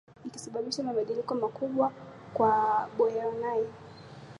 [0.27, 1.85] ikisababisha mabadiliko makubwa
[2.33, 2.51] kwa
[2.97, 3.67] bayoanuai